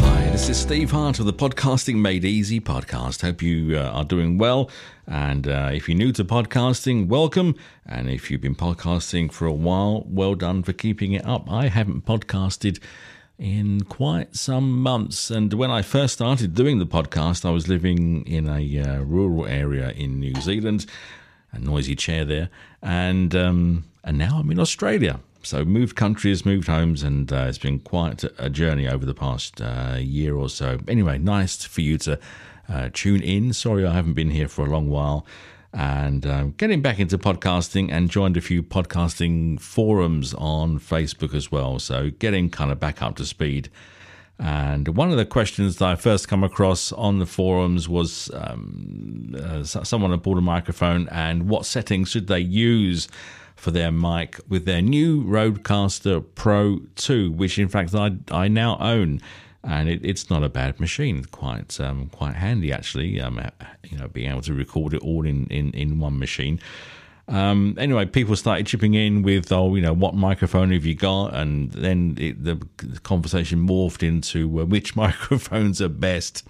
[0.00, 3.22] Hi, this is Steve Hart of the Podcasting Made Easy podcast.
[3.22, 4.70] Hope you uh, are doing well.
[5.08, 7.56] And uh, if you're new to podcasting, welcome.
[7.84, 11.50] And if you've been podcasting for a while, well done for keeping it up.
[11.50, 12.78] I haven't podcasted
[13.36, 15.30] in quite some months.
[15.30, 19.46] And when I first started doing the podcast, I was living in a uh, rural
[19.46, 20.86] area in New Zealand,
[21.50, 22.50] a noisy chair there,
[22.82, 25.18] and um, and now I'm in Australia.
[25.42, 29.60] So moved countries, moved homes, and uh, it's been quite a journey over the past
[29.60, 30.78] uh, year or so.
[30.86, 32.18] Anyway, nice for you to
[32.68, 33.52] uh, tune in.
[33.52, 35.26] Sorry I haven't been here for a long while
[35.72, 41.52] and um, getting back into podcasting and joined a few podcasting forums on Facebook as
[41.52, 41.78] well.
[41.78, 43.70] So getting kind of back up to speed.
[44.38, 49.34] And one of the questions that I first come across on the forums was um,
[49.38, 53.06] uh, someone had bought a microphone and what settings should they use
[53.60, 58.78] for their mic with their new Rodecaster Pro 2, which in fact I, I now
[58.80, 59.20] own.
[59.62, 63.20] And it, it's not a bad machine, quite um, quite handy actually.
[63.20, 63.38] Um,
[63.84, 66.58] you know, being able to record it all in, in, in one machine.
[67.28, 71.34] Um, anyway, people started chipping in with, oh, you know, what microphone have you got?
[71.34, 72.58] And then it, the
[73.02, 76.48] conversation morphed into uh, which microphones are best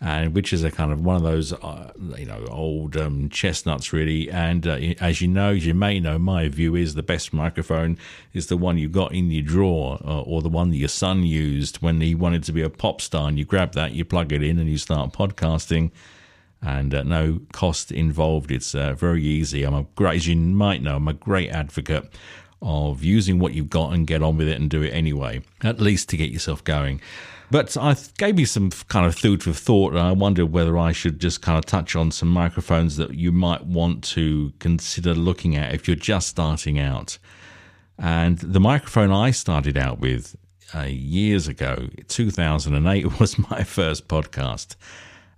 [0.00, 3.92] and which is a kind of one of those uh, you know old um, chestnuts
[3.92, 4.30] really.
[4.30, 7.98] And uh, as you know, as you may know, my view is the best microphone
[8.32, 11.24] is the one you got in your drawer uh, or the one that your son
[11.24, 13.28] used when he wanted to be a pop star.
[13.28, 15.90] And you grab that, you plug it in, and you start podcasting.
[16.62, 18.50] And uh, no cost involved.
[18.50, 19.62] It's uh, very easy.
[19.62, 22.10] I'm a great, as you might know, I'm a great advocate
[22.62, 25.80] of using what you've got and get on with it and do it anyway, at
[25.80, 27.00] least to get yourself going.
[27.50, 30.92] But I gave you some kind of food for thought, and I wondered whether I
[30.92, 35.54] should just kind of touch on some microphones that you might want to consider looking
[35.54, 37.18] at if you're just starting out.
[37.98, 40.34] And the microphone I started out with
[40.74, 44.74] uh, years ago, 2008, was my first podcast.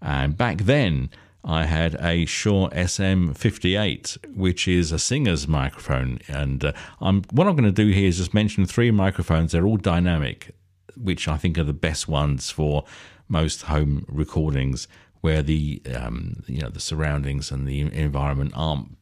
[0.00, 1.10] And back then,
[1.48, 6.18] I had a Shure SM58, which is a singer's microphone.
[6.28, 9.52] And uh, I'm, what I'm going to do here is just mention three microphones.
[9.52, 10.54] They're all dynamic
[11.00, 12.84] which I think are the best ones for
[13.28, 14.88] most home recordings,
[15.20, 18.96] where the um, you know the surroundings and the environment aren't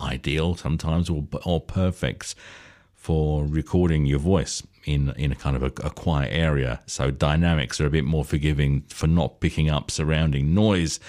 [0.00, 2.34] ideal sometimes or or perfect
[2.94, 6.80] for recording your voice in in a kind of a, a, quiet area.
[6.86, 11.00] So dynamics are a bit more forgiving for not picking up surrounding noise.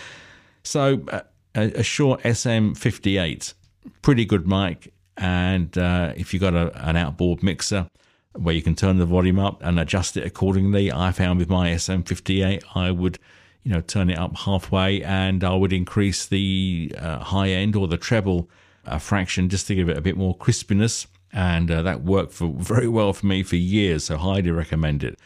[0.63, 1.21] So uh,
[1.55, 3.53] a, a Shure SM58,
[4.01, 7.87] pretty good mic, and uh, if you've got a, an outboard mixer
[8.33, 10.91] where you can turn the volume up and adjust it accordingly.
[10.91, 13.19] I found with my SM58, I would,
[13.63, 17.87] you know, turn it up halfway and I would increase the uh, high end or
[17.87, 18.49] the treble
[18.85, 21.05] uh, fraction just to give it a bit more crispiness.
[21.31, 25.17] And uh, that worked for very well for me for years, so highly recommend it.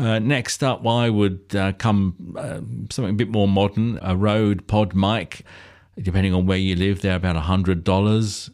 [0.00, 4.66] Uh, next up, I would uh, come uh, something a bit more modern, a Rode
[4.66, 5.44] Pod mic.
[5.98, 8.50] Depending on where you live, they're about hundred dollars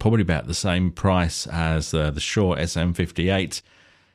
[0.00, 3.62] probably about the same price as uh, the Shure SM58.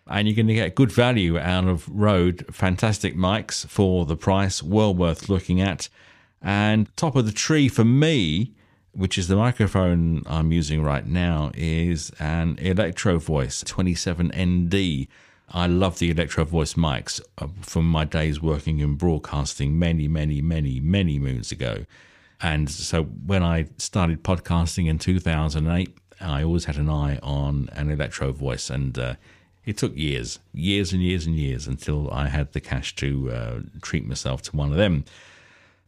[0.08, 2.46] And you're going to get good value out of Rode.
[2.54, 5.88] Fantastic mics for the price, well worth looking at.
[6.42, 8.54] And top of the tree for me,
[8.92, 15.08] which is the microphone I'm using right now, is an Electro Voice 27ND.
[15.50, 20.42] I love the Electro Voice mics uh, from my days working in broadcasting many, many,
[20.42, 21.86] many, many moons ago.
[22.42, 27.92] And so when I started podcasting in 2008, I always had an eye on an
[27.92, 29.16] electro voice, and uh,
[29.66, 33.60] it took years, years and years and years until I had the cash to uh,
[33.82, 35.06] treat myself to one of them.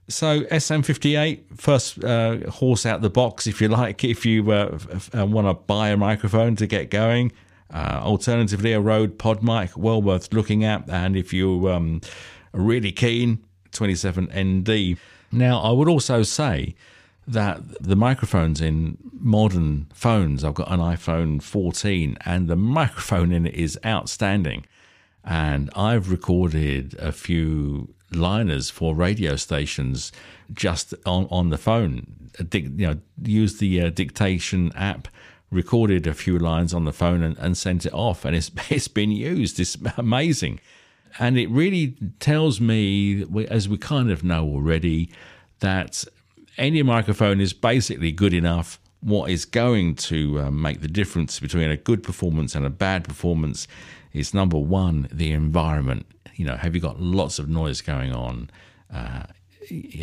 [0.09, 4.79] So SM58, first uh, horse out the box, if you like, if you uh,
[5.17, 7.31] uh, want to buy a microphone to get going.
[7.73, 10.89] Uh, alternatively, a Rode Pod mic, well worth looking at.
[10.89, 12.01] And if you um,
[12.53, 14.97] are really keen, 27ND.
[15.31, 16.75] Now, I would also say
[17.27, 23.45] that the microphones in modern phones, I've got an iPhone 14, and the microphone in
[23.45, 24.65] it is outstanding.
[25.23, 30.13] And I've recorded a few liners for radio stations
[30.53, 32.29] just on, on the phone.
[32.53, 35.09] You know, use the uh, dictation app,
[35.51, 38.87] recorded a few lines on the phone, and, and sent it off, and it's it's
[38.87, 39.59] been used.
[39.59, 40.59] It's amazing.
[41.19, 45.09] And it really tells me, as we kind of know already,
[45.59, 46.03] that
[46.57, 48.79] any microphone is basically good enough.
[48.99, 53.03] What is going to uh, make the difference between a good performance and a bad
[53.03, 53.67] performance
[54.13, 56.05] is number one, the environment.
[56.35, 58.49] You know, have you got lots of noise going on?
[58.93, 59.23] Uh,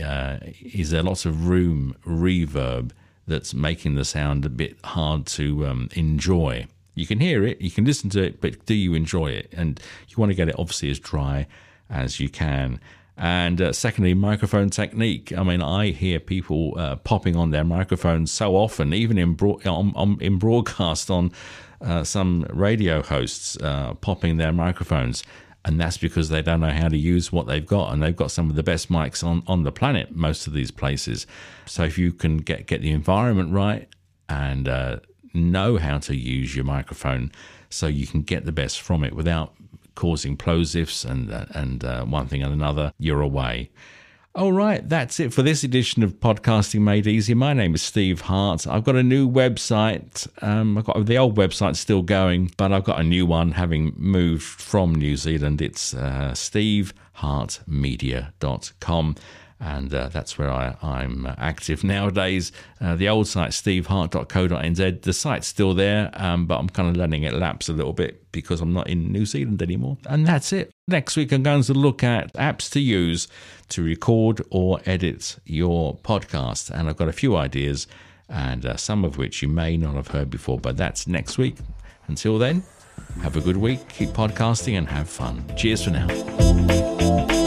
[0.05, 2.93] uh, is there lots of room reverb
[3.27, 6.67] that's making the sound a bit hard to um, enjoy?
[6.95, 9.53] You can hear it, you can listen to it, but do you enjoy it?
[9.57, 11.47] And you want to get it obviously as dry
[11.91, 12.81] as you can.
[13.17, 15.33] And uh, secondly, microphone technique.
[15.37, 19.65] I mean, I hear people uh, popping on their microphones so often, even in broad,
[19.67, 21.31] on, on, in broadcast on
[21.81, 25.23] uh, some radio hosts uh, popping their microphones,
[25.65, 28.31] and that's because they don't know how to use what they've got, and they've got
[28.31, 30.15] some of the best mics on, on the planet.
[30.15, 31.27] Most of these places.
[31.67, 33.89] So if you can get get the environment right
[34.29, 34.99] and uh,
[35.33, 37.33] know how to use your microphone,
[37.71, 39.55] so you can get the best from it without
[39.95, 43.71] causing plosives and uh, and uh, one thing and another, you're away.
[44.37, 47.35] All right, that's it for this edition of Podcasting Made Easy.
[47.35, 48.67] My name is Steve Hart.
[48.67, 50.27] I've got a new website.
[50.43, 53.95] Um, I've got the old website still going, but I've got a new one having
[53.97, 55.63] moved from New Zealand.
[55.63, 59.15] It's uh, stevehartmedia.com
[59.61, 62.53] and uh, that's where I, am active nowadays.
[62.81, 67.23] Uh, the old site, stevehart.co.nz, the site's still there, um, but I'm kind of letting
[67.23, 69.97] it lapse a little bit because I'm not in New Zealand anymore.
[70.07, 70.71] And that's it.
[70.89, 73.29] Next week, I'm going to look at apps to use
[73.71, 77.87] to record or edit your podcast, and I've got a few ideas,
[78.29, 81.57] and uh, some of which you may not have heard before, but that's next week.
[82.07, 82.63] Until then,
[83.23, 85.45] have a good week, keep podcasting, and have fun.
[85.57, 87.44] Cheers for now.